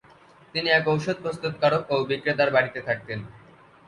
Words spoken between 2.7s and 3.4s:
থাকতেন।